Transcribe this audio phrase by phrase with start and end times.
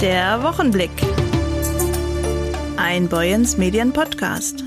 [0.00, 0.90] Der Wochenblick.
[2.76, 4.64] Ein Boyens Medien Podcast.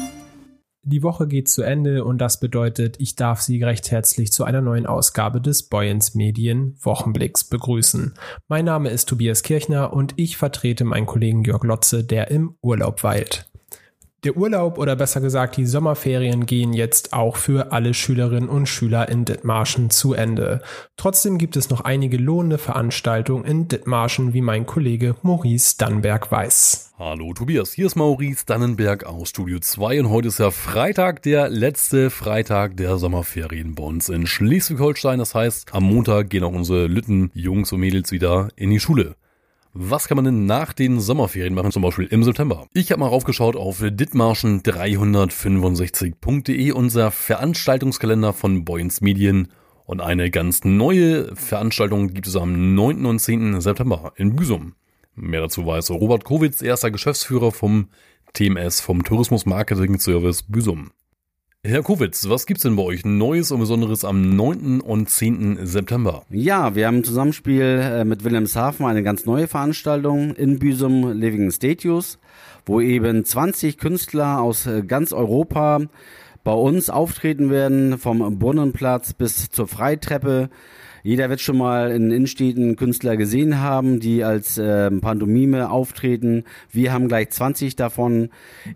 [0.83, 4.61] Die Woche geht zu Ende und das bedeutet, ich darf Sie recht herzlich zu einer
[4.61, 8.13] neuen Ausgabe des Boyens Medien Wochenblicks begrüßen.
[8.48, 13.04] Mein Name ist Tobias Kirchner und ich vertrete meinen Kollegen Jörg Lotze, der im Urlaub
[13.04, 13.46] weilt.
[14.23, 19.09] Der Urlaub oder besser gesagt die Sommerferien gehen jetzt auch für alle Schülerinnen und Schüler
[19.09, 20.63] in Dithmarschen zu Ende.
[20.95, 26.93] Trotzdem gibt es noch einige lohnende Veranstaltungen in Dithmarschen, wie mein Kollege Maurice Dannenberg weiß.
[26.97, 31.47] Hallo Tobias, hier ist Maurice Dannenberg aus Studio 2 und heute ist ja Freitag, der
[31.50, 35.20] letzte Freitag der Sommerferien bei uns in Schleswig-Holstein.
[35.20, 39.16] Das heißt, am Montag gehen auch unsere Lütten Jungs und Mädels wieder in die Schule.
[39.80, 42.66] Was kann man denn nach den Sommerferien machen, zum Beispiel im September?
[42.73, 49.50] Ich habe mal raufgeschaut auf ditmarschen365.de, unser Veranstaltungskalender von Boyens Medien.
[49.86, 53.05] Und eine ganz neue Veranstaltung gibt es am 9.
[53.05, 53.61] und 10.
[53.61, 54.73] September in Büsum.
[55.13, 57.89] Mehr dazu weiß Robert Kowitz, erster Geschäftsführer vom
[58.34, 60.89] TMS, vom Tourismus Marketing Service Büsum.
[61.66, 64.80] Herr Kowitz, was gibt's denn bei euch Neues und Besonderes am 9.
[64.80, 65.66] und 10.
[65.66, 66.23] September?
[66.30, 71.52] Ja, wir haben im Zusammenspiel äh, mit Wilhelmshaven eine ganz neue Veranstaltung in Büsum Living
[71.52, 72.19] Statues,
[72.66, 75.81] wo eben 20 Künstler aus äh, ganz Europa
[76.44, 80.50] bei uns auftreten werden, vom Brunnenplatz bis zur Freitreppe.
[81.08, 86.44] Jeder wird schon mal in Innenstädten Künstler gesehen haben, die als äh, Pantomime auftreten.
[86.69, 88.27] Wir haben gleich 20 davon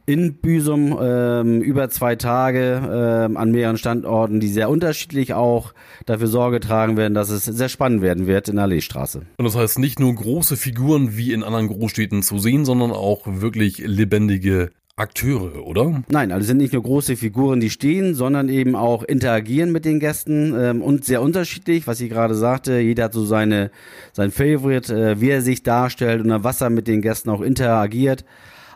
[0.05, 5.73] in Büsum äh, über zwei Tage äh, an mehreren Standorten, die sehr unterschiedlich auch
[6.05, 9.23] dafür Sorge tragen werden, dass es sehr spannend werden wird in der Alleestraße.
[9.37, 13.23] Und das heißt nicht nur große Figuren wie in anderen Großstädten zu sehen, sondern auch
[13.25, 14.69] wirklich lebendige
[15.01, 16.03] Akteure, oder?
[16.09, 19.99] Nein, also sind nicht nur große Figuren, die stehen, sondern eben auch interagieren mit den
[19.99, 22.79] Gästen ähm, und sehr unterschiedlich, was ich gerade sagte.
[22.79, 23.71] Jeder hat so seine,
[24.13, 28.23] sein Favorite, äh, wie er sich darstellt und was er mit den Gästen auch interagiert.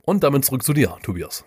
[0.05, 1.45] Und damit zurück zu dir, Tobias.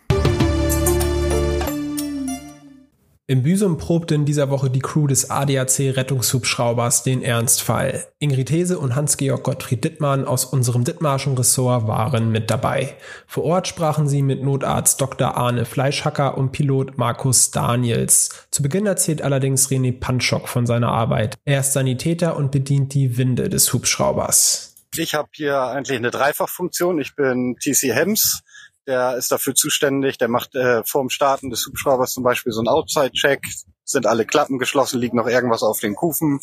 [3.27, 8.05] In Büsum probte in dieser Woche die Crew des ADAC Rettungshubschraubers den Ernstfall.
[8.19, 12.95] Ingrid Hese und Hans-Georg Gottfried Dittmann aus unserem Dittmarschen Ressort waren mit dabei.
[13.25, 15.37] Vor Ort sprachen sie mit Notarzt Dr.
[15.37, 18.29] Arne Fleischhacker und Pilot Markus Daniels.
[18.51, 21.35] Zu Beginn erzählt allerdings René Panschok von seiner Arbeit.
[21.45, 24.75] Er ist Sanitäter und bedient die Winde des Hubschraubers.
[24.95, 26.99] Ich habe hier eigentlich eine Dreifachfunktion.
[26.99, 28.43] Ich bin TC Hems,
[28.87, 32.67] der ist dafür zuständig, der macht äh, vorm Starten des Hubschraubers zum Beispiel so einen
[32.67, 33.41] Outside-Check,
[33.83, 36.39] sind alle Klappen geschlossen, liegt noch irgendwas auf den Kufen.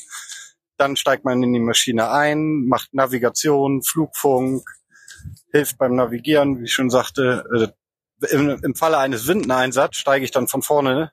[0.77, 4.65] Dann steigt man in die Maschine ein, macht Navigation, Flugfunk,
[5.53, 7.45] hilft beim Navigieren, wie ich schon sagte.
[7.55, 7.69] Äh,
[8.35, 11.11] im, Im Falle eines Windeneinsatzes steige ich dann von vorne,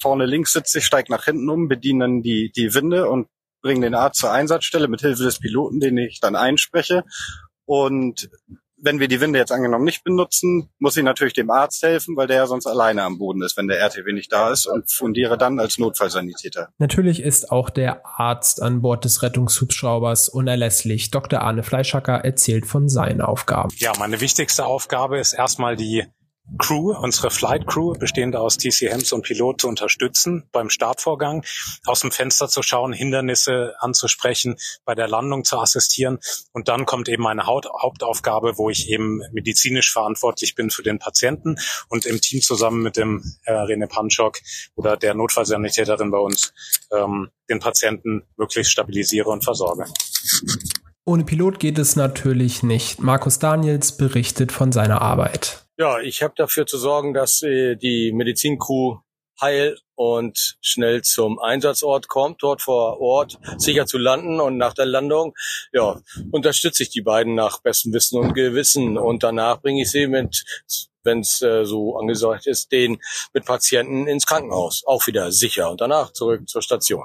[0.00, 3.28] vorne links sitze ich, steige nach hinten um, bediene dann die, die Winde und
[3.62, 7.04] bringe den Arzt zur Einsatzstelle mit Hilfe des Piloten, den ich dann einspreche.
[7.64, 8.30] Und
[8.78, 12.26] wenn wir die Winde jetzt angenommen nicht benutzen, muss ich natürlich dem Arzt helfen, weil
[12.26, 15.38] der ja sonst alleine am Boden ist, wenn der RTW nicht da ist und fundiere
[15.38, 16.68] dann als Notfallsanitäter.
[16.78, 21.10] Natürlich ist auch der Arzt an Bord des Rettungshubschraubers unerlässlich.
[21.10, 21.40] Dr.
[21.40, 23.70] Arne Fleischhacker erzählt von seinen Aufgaben.
[23.76, 26.04] Ja, meine wichtigste Aufgabe ist erstmal die
[26.58, 31.44] Crew, unsere Flight Crew, bestehend aus TC Hems und Pilot, zu unterstützen beim Startvorgang,
[31.86, 36.18] aus dem Fenster zu schauen, Hindernisse anzusprechen, bei der Landung zu assistieren.
[36.52, 41.56] Und dann kommt eben meine Hauptaufgabe, wo ich eben medizinisch verantwortlich bin für den Patienten
[41.88, 44.38] und im Team zusammen mit dem äh, René Panchok
[44.76, 46.54] oder der Notfallsanitäterin bei uns
[46.92, 49.86] ähm, den Patienten möglichst stabilisiere und versorge.
[51.04, 53.00] Ohne Pilot geht es natürlich nicht.
[53.00, 55.65] Markus Daniels berichtet von seiner Arbeit.
[55.78, 58.96] Ja, ich habe dafür zu sorgen, dass äh, die Medizincrew
[59.38, 64.86] heil und schnell zum Einsatzort kommt, dort vor Ort sicher zu landen und nach der
[64.86, 65.34] Landung,
[65.72, 66.00] ja,
[66.30, 70.44] unterstütze ich die beiden nach bestem Wissen und Gewissen und danach bringe ich sie mit
[71.02, 72.98] wenn es äh, so angesagt ist, den
[73.32, 74.82] mit Patienten ins Krankenhaus.
[74.86, 77.04] Auch wieder sicher und danach zurück zur Station.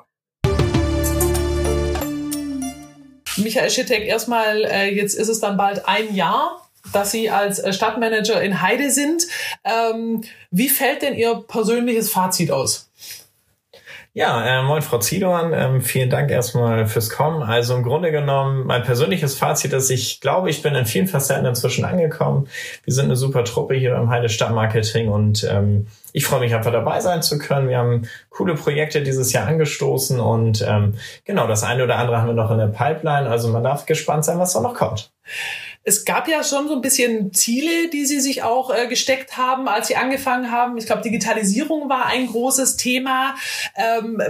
[3.38, 6.61] Michael Schittek, erstmal, äh, jetzt ist es dann bald ein Jahr,
[6.94, 9.24] dass Sie als äh, Stadtmanager in Heide sind.
[9.64, 12.92] Ähm, wie fällt denn Ihr persönliches Fazit aus?
[14.14, 17.44] Ja, äh, moin Frau Zidorn, ähm, vielen Dank erstmal fürs Kommen.
[17.44, 21.46] Also im Grunde genommen, mein persönliches Fazit ist, ich glaube, ich bin in vielen Facetten
[21.46, 22.50] inzwischen angekommen.
[22.84, 26.74] Wir sind eine super Truppe hier beim Heide Stadtmarketing und ähm, ich freue mich einfach
[26.74, 27.70] dabei sein zu können.
[27.70, 32.28] Wir haben coole Projekte dieses Jahr angestoßen und ähm, genau, das eine oder andere haben
[32.28, 33.30] wir noch in der Pipeline.
[33.30, 35.14] Also man darf gespannt sein, was da noch kommt.
[35.84, 39.68] Es gab ja schon so ein bisschen Ziele, die Sie sich auch äh, gesteckt haben,
[39.68, 40.78] als Sie angefangen haben.
[40.78, 43.36] Ich glaube, Digitalisierung war ein großes Thema.
[43.76, 44.22] Ähm,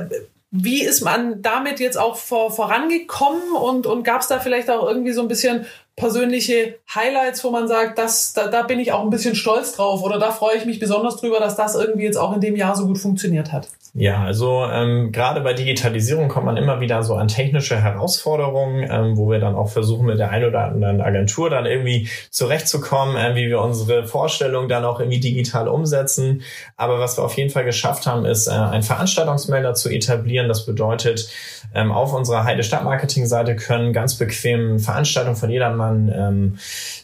[0.51, 4.85] wie ist man damit jetzt auch vor, vorangekommen und, und gab es da vielleicht auch
[4.85, 5.65] irgendwie so ein bisschen
[5.95, 10.03] persönliche Highlights, wo man sagt, das, da, da bin ich auch ein bisschen stolz drauf
[10.03, 12.75] oder da freue ich mich besonders drüber, dass das irgendwie jetzt auch in dem Jahr
[12.75, 13.69] so gut funktioniert hat?
[13.93, 19.17] Ja, also ähm, gerade bei Digitalisierung kommt man immer wieder so an technische Herausforderungen, ähm,
[19.17, 23.35] wo wir dann auch versuchen, mit der einen oder anderen Agentur dann irgendwie zurechtzukommen, äh,
[23.35, 26.41] wie wir unsere Vorstellungen dann auch irgendwie digital umsetzen.
[26.77, 30.47] Aber was wir auf jeden Fall geschafft haben, ist, äh, einen Veranstaltungsmelder zu etablieren.
[30.47, 31.29] Das bedeutet,
[31.75, 36.57] ähm, auf unserer Heide Stadtmarketing-Seite können ganz bequem Veranstaltungen von jedermann ähm,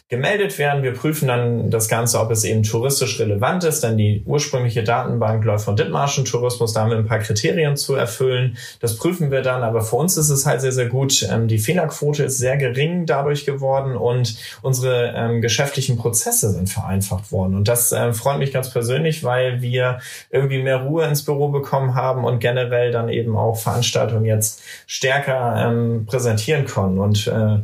[0.08, 0.82] gemeldet werden.
[0.82, 5.44] Wir prüfen dann das Ganze, ob es eben touristisch relevant ist, denn die ursprüngliche Datenbank
[5.44, 8.56] läuft von Dithmarschen Tourismus, da haben wir ein paar Kriterien zu erfüllen.
[8.80, 11.28] Das prüfen wir dann, aber für uns ist es halt sehr, sehr gut.
[11.30, 17.30] Ähm, die Fehlerquote ist sehr gering dadurch geworden und unsere ähm, geschäftlichen Prozesse sind vereinfacht
[17.30, 17.54] worden.
[17.54, 19.98] Und das äh, freut mich ganz persönlich, weil wir
[20.30, 25.66] irgendwie mehr Ruhe ins Büro bekommen haben und generell dann eben auch Veranstaltungen jetzt stärker
[25.68, 27.58] ähm, präsentieren können und äh,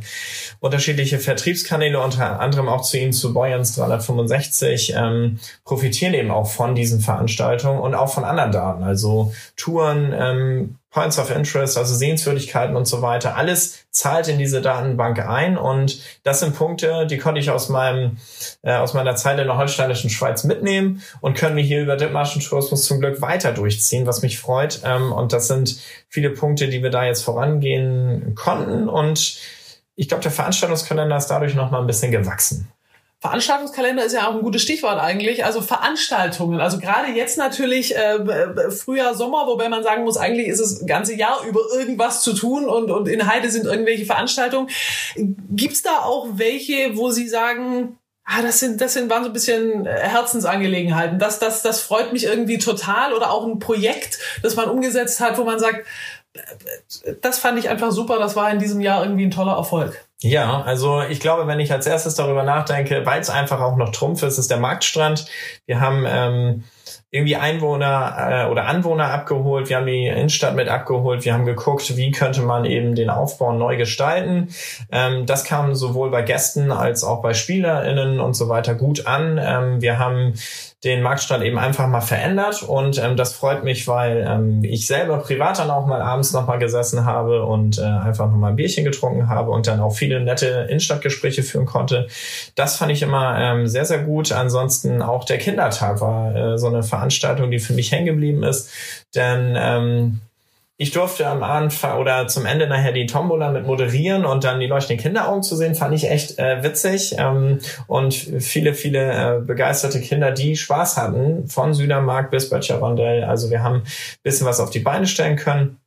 [0.59, 6.75] unterschiedliche Vertriebskanäle unter anderem auch zu Ihnen zu Boyans 365 ähm, profitieren eben auch von
[6.75, 12.77] diesen Veranstaltungen und auch von anderen Daten, also Touren, ähm, Points of Interest, also Sehenswürdigkeiten
[12.77, 13.35] und so weiter.
[13.35, 18.17] Alles zahlt in diese Datenbank ein und das sind Punkte, die konnte ich aus meinem
[18.61, 22.41] äh, aus meiner Zeit in der holsteinischen Schweiz mitnehmen und können wir hier über Dithmarschen
[22.41, 24.83] Tourismus zum Glück weiter durchziehen, was mich freut.
[24.85, 25.77] Ähm, und das sind
[26.07, 29.37] viele Punkte, die wir da jetzt vorangehen konnten und
[29.95, 32.67] ich glaube, der Veranstaltungskalender ist dadurch noch mal ein bisschen gewachsen.
[33.19, 35.45] Veranstaltungskalender ist ja auch ein gutes Stichwort eigentlich.
[35.45, 36.59] Also Veranstaltungen.
[36.59, 38.19] Also gerade jetzt natürlich äh,
[38.69, 42.65] Frühjahr, Sommer, wobei man sagen muss, eigentlich ist es ganze Jahr über irgendwas zu tun
[42.65, 44.69] und, und in Heide sind irgendwelche Veranstaltungen.
[45.15, 49.33] Gibt's da auch welche, wo Sie sagen, ah, das sind, das sind, waren so ein
[49.33, 51.19] bisschen Herzensangelegenheiten.
[51.19, 53.13] Das, das, das freut mich irgendwie total.
[53.13, 55.85] Oder auch ein Projekt, das man umgesetzt hat, wo man sagt,
[57.21, 58.19] das fand ich einfach super.
[58.19, 60.05] Das war in diesem Jahr irgendwie ein toller Erfolg.
[60.21, 63.91] Ja, also ich glaube, wenn ich als erstes darüber nachdenke, weil es einfach auch noch
[63.91, 65.27] Trumpf ist, ist der Marktstrand.
[65.65, 66.63] Wir haben ähm,
[67.11, 71.95] irgendwie Einwohner äh, oder Anwohner abgeholt, wir haben die Innenstadt mit abgeholt, wir haben geguckt,
[71.95, 74.49] wie könnte man eben den Aufbau neu gestalten.
[74.91, 79.39] Ähm, das kam sowohl bei Gästen als auch bei SpielerInnen und so weiter gut an.
[79.41, 80.33] Ähm, wir haben
[80.85, 85.17] den Marktstand eben einfach mal verändert und ähm, das freut mich, weil ähm, ich selber
[85.17, 88.55] privat dann auch mal abends noch mal gesessen habe und äh, einfach noch mal ein
[88.55, 92.07] Bierchen getrunken habe und dann auch viele nette Innenstadtgespräche führen konnte.
[92.53, 94.31] Das fand ich immer ähm, sehr, sehr gut.
[94.31, 98.69] Ansonsten auch der Kindertag war äh, so eine Veranstaltung, die für mich hängen geblieben ist,
[99.15, 100.21] denn ähm,
[100.77, 104.67] ich durfte am Anfang oder zum Ende nachher die Tombola mit moderieren und dann die
[104.67, 107.15] leuchtenden Kinderaugen zu sehen, fand ich echt äh, witzig.
[107.17, 113.23] Ähm, und viele, viele äh, begeisterte Kinder, die Spaß hatten, von Südermark bis Böttcher-Rondell.
[113.23, 113.83] Also wir haben
[114.23, 115.79] bisschen was auf die Beine stellen können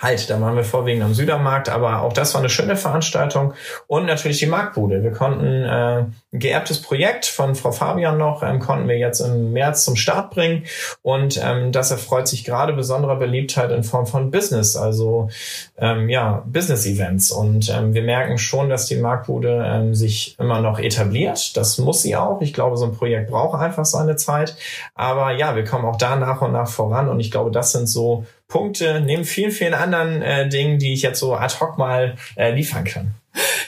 [0.00, 3.52] halt, da waren wir vorwiegend am Südermarkt, aber auch das war eine schöne Veranstaltung
[3.86, 5.02] und natürlich die Marktbude.
[5.02, 9.52] Wir konnten äh, ein geerbtes Projekt von Frau Fabian noch, ähm, konnten wir jetzt im
[9.52, 10.64] März zum Start bringen
[11.02, 15.28] und ähm, das erfreut sich gerade besonderer Beliebtheit in Form von Business, also
[15.76, 20.78] ähm, ja, Business-Events und ähm, wir merken schon, dass die Marktbude ähm, sich immer noch
[20.78, 21.56] etabliert.
[21.56, 22.40] Das muss sie auch.
[22.40, 24.56] Ich glaube, so ein Projekt braucht einfach seine Zeit,
[24.94, 27.86] aber ja, wir kommen auch da nach und nach voran und ich glaube, das sind
[27.86, 32.16] so Punkte neben vielen, vielen anderen äh, Dingen, die ich jetzt so ad hoc mal
[32.36, 33.14] äh, liefern kann.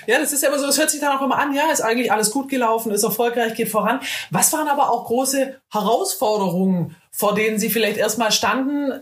[0.06, 1.80] Ja, das ist ja immer so, es hört sich dann auch immer an, ja, ist
[1.80, 4.00] eigentlich alles gut gelaufen, ist erfolgreich, geht voran.
[4.30, 9.00] Was waren aber auch große Herausforderungen, vor denen Sie vielleicht erstmal standen,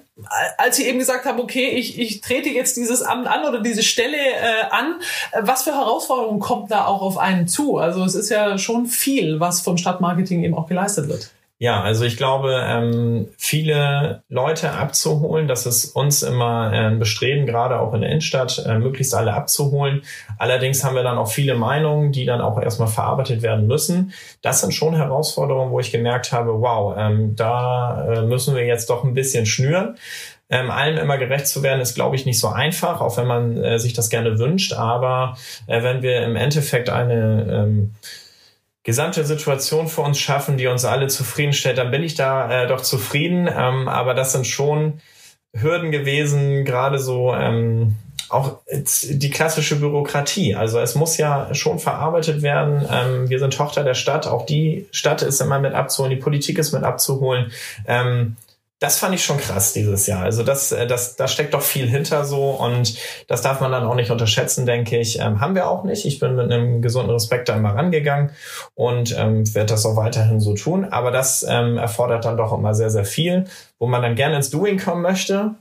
[0.58, 3.82] als Sie eben gesagt haben, okay, ich, ich trete jetzt dieses Amt an oder diese
[3.82, 4.96] Stelle äh, an.
[5.40, 7.78] Was für Herausforderungen kommt da auch auf einen zu?
[7.78, 11.30] Also es ist ja schon viel, was vom Stadtmarketing eben auch geleistet wird.
[11.62, 17.78] Ja, also ich glaube, ähm, viele Leute abzuholen, das ist uns immer ein Bestreben, gerade
[17.80, 20.00] auch in der Innenstadt, äh, möglichst alle abzuholen.
[20.38, 24.14] Allerdings haben wir dann auch viele Meinungen, die dann auch erstmal verarbeitet werden müssen.
[24.40, 28.88] Das sind schon Herausforderungen, wo ich gemerkt habe, wow, ähm, da äh, müssen wir jetzt
[28.88, 29.98] doch ein bisschen schnüren.
[30.48, 33.62] Ähm, allem immer gerecht zu werden, ist, glaube ich, nicht so einfach, auch wenn man
[33.62, 34.72] äh, sich das gerne wünscht.
[34.72, 35.36] Aber
[35.66, 37.94] äh, wenn wir im Endeffekt eine ähm,
[38.82, 42.80] gesamte Situation für uns schaffen, die uns alle zufriedenstellt, dann bin ich da äh, doch
[42.80, 43.46] zufrieden.
[43.46, 45.00] Ähm, aber das sind schon
[45.52, 47.96] Hürden gewesen, gerade so ähm,
[48.30, 50.54] auch die klassische Bürokratie.
[50.54, 52.86] Also es muss ja schon verarbeitet werden.
[52.88, 54.28] Ähm, wir sind Tochter der Stadt.
[54.28, 56.14] Auch die Stadt ist immer mit abzuholen.
[56.14, 57.50] Die Politik ist mit abzuholen.
[57.86, 58.36] Ähm,
[58.80, 60.24] das fand ich schon krass dieses Jahr.
[60.24, 62.96] Also das, äh, das, da steckt doch viel hinter so und
[63.28, 65.20] das darf man dann auch nicht unterschätzen, denke ich.
[65.20, 66.06] Ähm, haben wir auch nicht.
[66.06, 68.30] Ich bin mit einem gesunden Respekt da immer rangegangen
[68.74, 70.86] und ähm, werde das auch weiterhin so tun.
[70.86, 73.44] Aber das ähm, erfordert dann doch immer sehr, sehr viel,
[73.78, 75.54] wo man dann gerne ins Doing kommen möchte.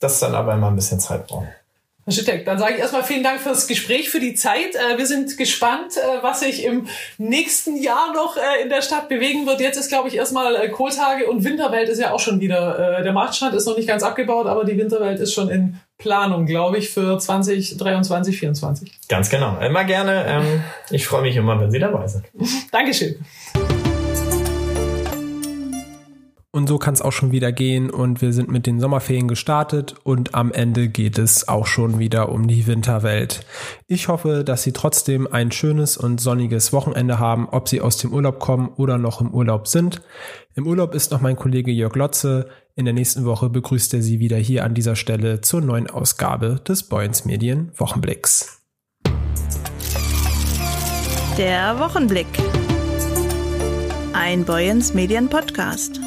[0.00, 1.46] Das dann aber immer ein bisschen Zeit braucht.
[2.06, 4.76] Herr Schittek, dann sage ich erstmal vielen Dank fürs Gespräch, für die Zeit.
[4.76, 6.86] Äh, wir sind gespannt, äh, was sich im
[7.18, 9.60] nächsten Jahr noch äh, in der Stadt bewegen wird.
[9.60, 13.02] Jetzt ist, glaube ich, erstmal Kohltage und Winterwelt ist ja auch schon wieder.
[13.02, 16.78] Der Marktstand ist noch nicht ganz abgebaut, aber die Winterwelt ist schon in Planung, glaube
[16.78, 18.92] ich, für 2023, 2024.
[19.08, 19.58] Ganz genau.
[19.58, 20.26] Immer gerne.
[20.28, 22.24] Ähm, ich freue mich immer, wenn Sie dabei sind.
[22.70, 23.16] Dankeschön.
[26.56, 29.94] Und so kann es auch schon wieder gehen und wir sind mit den Sommerferien gestartet
[30.04, 33.44] und am Ende geht es auch schon wieder um die Winterwelt.
[33.88, 38.10] Ich hoffe, dass Sie trotzdem ein schönes und sonniges Wochenende haben, ob Sie aus dem
[38.10, 40.00] Urlaub kommen oder noch im Urlaub sind.
[40.54, 42.48] Im Urlaub ist noch mein Kollege Jörg Lotze.
[42.74, 46.62] In der nächsten Woche begrüßt er Sie wieder hier an dieser Stelle zur neuen Ausgabe
[46.66, 48.62] des Boyens Medien Wochenblicks.
[51.36, 52.28] Der Wochenblick.
[54.14, 56.00] Ein Boyens Medien Podcast.